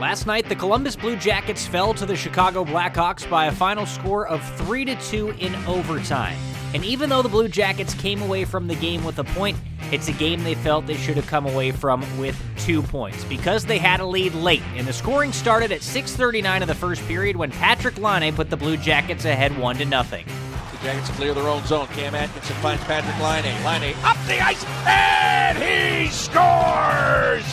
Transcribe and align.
Last 0.00 0.26
night, 0.26 0.48
the 0.48 0.56
Columbus 0.56 0.96
Blue 0.96 1.14
Jackets 1.14 1.66
fell 1.68 1.94
to 1.94 2.04
the 2.04 2.16
Chicago 2.16 2.64
Blackhawks 2.64 3.30
by 3.30 3.46
a 3.46 3.52
final 3.52 3.86
score 3.86 4.26
of 4.26 4.42
3 4.58 4.84
to 4.86 4.96
2 4.96 5.30
in 5.38 5.54
overtime. 5.66 6.36
And 6.74 6.84
even 6.84 7.08
though 7.08 7.22
the 7.22 7.28
Blue 7.28 7.46
Jackets 7.46 7.94
came 7.94 8.20
away 8.20 8.44
from 8.44 8.66
the 8.66 8.74
game 8.74 9.04
with 9.04 9.20
a 9.20 9.24
point, 9.24 9.56
it's 9.92 10.08
a 10.08 10.12
game 10.12 10.42
they 10.42 10.56
felt 10.56 10.86
they 10.86 10.96
should 10.96 11.14
have 11.14 11.28
come 11.28 11.46
away 11.46 11.70
from 11.70 12.04
with 12.18 12.36
2 12.58 12.82
points 12.82 13.22
because 13.24 13.64
they 13.64 13.78
had 13.78 14.00
a 14.00 14.04
lead 14.04 14.34
late. 14.34 14.62
And 14.74 14.84
the 14.84 14.92
scoring 14.92 15.32
started 15.32 15.70
at 15.70 15.80
6:39 15.80 16.62
of 16.62 16.68
the 16.68 16.74
first 16.74 17.06
period 17.06 17.36
when 17.36 17.52
Patrik 17.52 17.96
Laine 17.96 18.34
put 18.34 18.50
the 18.50 18.56
Blue 18.56 18.76
Jackets 18.76 19.24
ahead 19.24 19.56
1 19.56 19.76
to 19.76 19.84
nothing. 19.84 20.26
The 20.72 20.78
Jackets 20.88 21.10
clear 21.10 21.34
their 21.34 21.48
own 21.48 21.64
zone. 21.66 21.86
Cam 21.94 22.16
Atkinson 22.16 22.56
finds 22.56 22.82
Patrik 22.82 23.20
Laine. 23.20 23.64
Laine 23.64 23.94
up 24.02 24.16
the 24.26 24.40
ice 24.40 24.64
and 24.88 25.56
he 25.58 26.08
scores! 26.08 27.44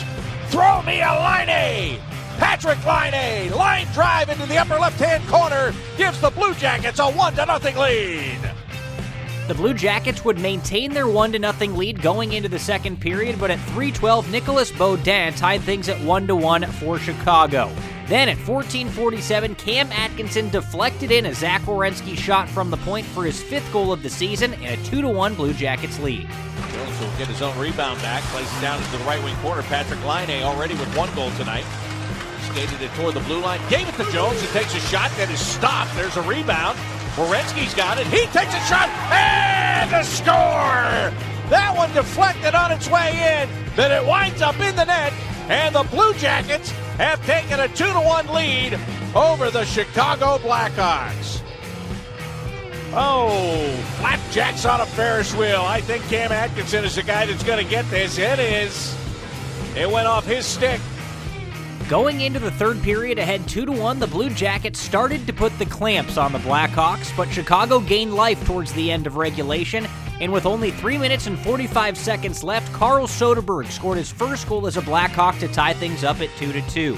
Throw 0.50 0.82
me 0.82 1.00
a 1.00 2.11
Laine! 2.64 2.76
Patrik 2.76 3.12
Laine, 3.12 3.52
line 3.52 3.86
drive 3.92 4.28
into 4.28 4.46
the 4.46 4.58
upper 4.58 4.78
left-hand 4.78 5.26
corner, 5.28 5.72
gives 5.96 6.20
the 6.20 6.30
Blue 6.30 6.54
Jackets 6.54 6.98
a 6.98 7.10
one 7.10 7.34
to 7.34 7.46
nothing 7.46 7.76
lead. 7.76 8.38
The 9.48 9.54
Blue 9.54 9.74
Jackets 9.74 10.24
would 10.24 10.38
maintain 10.38 10.92
their 10.92 11.08
1 11.08 11.32
0 11.32 11.52
lead 11.74 12.00
going 12.00 12.32
into 12.32 12.48
the 12.48 12.58
second 12.58 13.00
period, 13.00 13.40
but 13.40 13.50
at 13.50 13.58
3:12, 13.70 14.30
Nicolas 14.30 14.70
Beaudin 14.70 15.36
tied 15.36 15.62
things 15.62 15.88
at 15.88 16.00
1 16.00 16.28
1 16.28 16.66
for 16.72 16.98
Chicago. 16.98 17.70
Then 18.06 18.28
at 18.28 18.38
14:47, 18.38 19.56
Cam 19.56 19.90
Atkinson 19.90 20.48
deflected 20.50 21.10
in 21.10 21.26
a 21.26 21.34
Zach 21.34 21.62
Werenski 21.62 22.16
shot 22.16 22.48
from 22.48 22.70
the 22.70 22.76
point 22.78 23.06
for 23.06 23.24
his 23.24 23.42
fifth 23.42 23.70
goal 23.72 23.92
of 23.92 24.02
the 24.02 24.10
season 24.10 24.54
and 24.54 24.80
a 24.80 24.84
2 24.84 25.08
1 25.08 25.34
Blue 25.34 25.52
Jackets 25.52 25.98
lead. 25.98 26.28
Jones 26.72 27.00
will 27.00 27.18
get 27.18 27.26
his 27.26 27.42
own 27.42 27.58
rebound 27.58 28.00
back, 28.02 28.22
places 28.24 28.60
down 28.60 28.78
into 28.78 28.96
the 28.96 29.04
right 29.04 29.22
wing 29.24 29.36
corner. 29.42 29.62
Patrik 29.62 30.02
Laine 30.06 30.42
already 30.44 30.74
with 30.74 30.96
one 30.96 31.12
goal 31.14 31.30
tonight 31.32 31.64
skated 32.52 32.82
it 32.82 32.90
toward 32.92 33.14
the 33.14 33.20
blue 33.20 33.40
line, 33.40 33.60
gave 33.70 33.88
it 33.88 33.94
to 33.94 34.04
Jones, 34.12 34.40
He 34.40 34.46
takes 34.48 34.74
a 34.74 34.80
shot 34.80 35.10
that 35.16 35.30
is 35.30 35.40
stopped. 35.40 35.94
There's 35.96 36.16
a 36.18 36.22
rebound. 36.22 36.76
Werenski's 37.16 37.74
got 37.74 37.98
it. 37.98 38.06
He 38.08 38.26
takes 38.26 38.52
a 38.52 38.60
shot 38.68 38.88
and 39.10 39.90
a 39.92 40.04
score. 40.04 41.12
That 41.48 41.72
one 41.74 41.92
deflected 41.94 42.54
on 42.54 42.70
its 42.70 42.88
way 42.90 43.08
in. 43.10 43.48
Then 43.74 43.90
it 43.90 44.06
winds 44.06 44.42
up 44.42 44.60
in 44.60 44.76
the 44.76 44.84
net, 44.84 45.14
and 45.48 45.74
the 45.74 45.82
Blue 45.84 46.12
Jackets 46.14 46.70
have 46.98 47.24
taken 47.24 47.58
a 47.58 47.68
two 47.68 47.90
to 47.90 48.00
one 48.00 48.26
lead 48.28 48.78
over 49.14 49.50
the 49.50 49.64
Chicago 49.64 50.36
Blackhawks. 50.38 51.40
Oh, 52.94 53.82
flapjacks 53.96 54.66
on 54.66 54.82
a 54.82 54.86
Ferris 54.86 55.34
wheel. 55.34 55.62
I 55.62 55.80
think 55.80 56.04
Cam 56.04 56.32
Atkinson 56.32 56.84
is 56.84 56.96
the 56.96 57.02
guy 57.02 57.24
that's 57.24 57.44
going 57.44 57.64
to 57.64 57.70
get 57.70 57.88
this. 57.88 58.18
It 58.18 58.38
is. 58.38 58.94
It 59.74 59.90
went 59.90 60.06
off 60.06 60.26
his 60.26 60.44
stick. 60.44 60.80
Going 61.92 62.22
into 62.22 62.38
the 62.38 62.50
third 62.50 62.80
period 62.80 63.18
ahead 63.18 63.46
2 63.46 63.66
to 63.66 63.72
1, 63.72 63.98
the 63.98 64.06
Blue 64.06 64.30
Jackets 64.30 64.78
started 64.78 65.26
to 65.26 65.32
put 65.34 65.56
the 65.58 65.66
clamps 65.66 66.16
on 66.16 66.32
the 66.32 66.38
Blackhawks, 66.38 67.14
but 67.14 67.28
Chicago 67.28 67.80
gained 67.80 68.14
life 68.14 68.42
towards 68.46 68.72
the 68.72 68.90
end 68.90 69.06
of 69.06 69.16
regulation, 69.16 69.86
and 70.18 70.32
with 70.32 70.46
only 70.46 70.70
3 70.70 70.96
minutes 70.96 71.26
and 71.26 71.38
45 71.40 71.98
seconds 71.98 72.42
left, 72.42 72.72
Carl 72.72 73.06
Soderberg 73.06 73.70
scored 73.70 73.98
his 73.98 74.10
first 74.10 74.48
goal 74.48 74.66
as 74.66 74.78
a 74.78 74.80
Blackhawk 74.80 75.38
to 75.40 75.48
tie 75.48 75.74
things 75.74 76.02
up 76.02 76.22
at 76.22 76.30
2 76.38 76.52
to 76.52 76.62
2. 76.70 76.96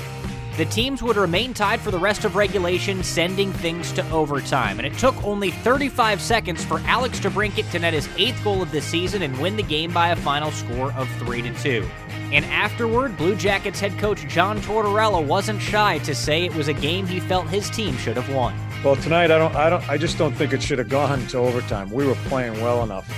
The 0.57 0.67
teams 0.67 1.03
would 1.03 1.17
remain 1.17 1.53
tied 1.53 1.81
for 1.81 1.91
the 1.91 1.99
rest 1.99 2.25
of 2.25 2.37
regulation, 2.37 3.03
sending 3.03 3.53
things 3.53 3.91
to 3.95 4.09
overtime. 4.11 4.79
And 4.79 4.87
it 4.87 4.97
took 4.99 5.25
only 5.25 5.51
35 5.51 6.21
seconds 6.21 6.65
for 6.65 6.79
Alex 6.85 7.19
DeBrincat 7.19 7.73
to 7.73 7.81
net 7.81 7.93
his 7.93 8.09
eighth 8.17 8.43
goal 8.45 8.63
of 8.63 8.71
the 8.71 8.81
season 8.81 9.23
and 9.23 9.37
win 9.41 9.57
the 9.57 9.65
game 9.65 9.93
by 9.93 10.11
a 10.11 10.17
final 10.17 10.53
score 10.53 10.93
of 10.93 11.09
3 11.19 11.43
to 11.43 11.55
2. 11.55 11.91
And 12.31 12.45
afterward, 12.45 13.17
Blue 13.17 13.35
Jackets 13.35 13.81
head 13.81 13.99
coach 13.99 14.29
John 14.29 14.61
Tortorella 14.61 15.27
wasn't 15.27 15.61
shy 15.61 15.99
to 15.99 16.15
say 16.15 16.45
it 16.45 16.55
was 16.55 16.69
a 16.69 16.73
game 16.73 17.05
he 17.05 17.19
felt 17.19 17.49
his 17.49 17.69
team 17.69 17.97
should 17.97 18.17
have 18.17 18.33
won. 18.33 18.55
Well, 18.85 18.95
tonight 18.95 19.33
I 19.33 19.39
don't, 19.39 19.57
I 19.57 19.69
don't, 19.69 19.89
I 19.89 19.99
just 19.99 20.19
don't 20.19 20.35
think 20.35 20.53
it 20.53 20.63
should 20.63 20.79
have 20.79 20.89
gone 20.89 21.27
to 21.29 21.39
overtime. 21.39 21.91
We 21.91 22.07
were 22.07 22.15
playing 22.27 22.61
well 22.61 22.85
enough 22.85 23.09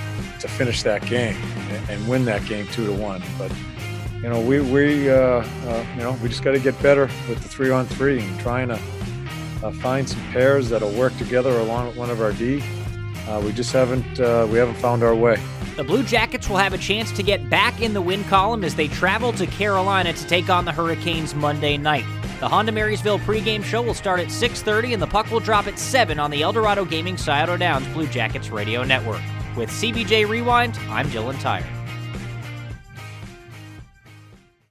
to 0.40 0.48
finish 0.48 0.82
that 0.84 1.04
game 1.04 1.36
and 1.90 2.08
win 2.08 2.24
that 2.24 2.46
game 2.46 2.66
two 2.68 2.86
to 2.86 2.92
one. 2.94 3.22
But 3.36 3.52
you 4.22 4.28
know, 4.28 4.40
we 4.40 4.60
we 4.60 5.10
uh, 5.10 5.14
uh, 5.16 5.86
you 5.94 6.02
know 6.02 6.18
we 6.22 6.28
just 6.28 6.42
got 6.42 6.52
to 6.52 6.58
get 6.58 6.80
better 6.82 7.02
with 7.28 7.42
the 7.42 7.48
three 7.48 7.70
on 7.70 7.86
three 7.86 8.20
and 8.20 8.40
trying 8.40 8.68
to 8.68 8.80
uh, 9.62 9.70
find 9.72 10.08
some 10.08 10.20
pairs 10.32 10.68
that'll 10.70 10.92
work 10.92 11.16
together 11.18 11.58
along 11.60 11.88
with 11.88 11.96
one 11.96 12.10
of 12.10 12.20
our 12.20 12.32
D. 12.32 12.62
Uh, 13.28 13.40
we 13.44 13.52
just 13.52 13.72
haven't 13.72 14.20
uh, 14.20 14.46
we 14.50 14.58
haven't 14.58 14.76
found 14.76 15.02
our 15.02 15.14
way. 15.14 15.40
The 15.76 15.84
Blue 15.84 16.02
Jackets 16.02 16.48
will 16.48 16.56
have 16.56 16.72
a 16.72 16.78
chance 16.78 17.12
to 17.12 17.22
get 17.22 17.50
back 17.50 17.82
in 17.82 17.92
the 17.92 18.00
win 18.00 18.24
column 18.24 18.64
as 18.64 18.74
they 18.74 18.88
travel 18.88 19.32
to 19.34 19.46
Carolina 19.46 20.12
to 20.12 20.26
take 20.26 20.48
on 20.48 20.64
the 20.64 20.72
Hurricanes 20.72 21.34
Monday 21.34 21.76
night. 21.76 22.04
The 22.40 22.48
Honda 22.48 22.72
Marysville 22.72 23.18
pregame 23.18 23.62
show 23.62 23.82
will 23.82 23.94
start 23.94 24.20
at 24.20 24.28
6:30 24.28 24.94
and 24.94 25.02
the 25.02 25.06
puck 25.06 25.30
will 25.30 25.40
drop 25.40 25.66
at 25.66 25.78
7 25.78 26.18
on 26.18 26.30
the 26.30 26.42
Eldorado 26.42 26.84
Gaming 26.84 27.16
Scioto 27.16 27.56
Downs 27.56 27.86
Blue 27.88 28.06
Jackets 28.06 28.50
radio 28.50 28.82
network. 28.84 29.20
With 29.56 29.70
CBJ 29.70 30.28
Rewind, 30.28 30.78
I'm 30.88 31.08
Dylan 31.08 31.40
Tyre. 31.40 31.75